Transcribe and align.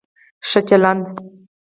ښه 0.47 0.59
چلند 0.67 1.03